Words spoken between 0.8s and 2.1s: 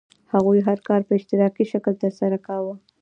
کار په اشتراکي شکل